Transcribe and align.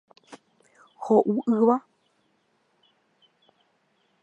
Ho'u 1.03 1.35
yva. 1.55 1.77